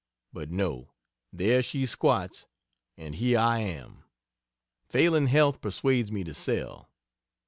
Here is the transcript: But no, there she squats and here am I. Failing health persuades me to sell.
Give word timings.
But 0.33 0.49
no, 0.49 0.93
there 1.31 1.61
she 1.61 1.85
squats 1.85 2.47
and 2.97 3.13
here 3.13 3.37
am 3.37 4.01
I. 4.01 4.07
Failing 4.91 5.27
health 5.27 5.61
persuades 5.61 6.11
me 6.11 6.23
to 6.23 6.33
sell. 6.33 6.89